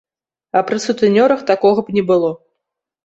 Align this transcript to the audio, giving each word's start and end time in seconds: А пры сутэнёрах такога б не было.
А 0.61 0.63
пры 0.69 0.79
сутэнёрах 0.87 1.43
такога 1.53 1.85
б 1.91 1.97
не 1.99 2.03
было. 2.09 2.31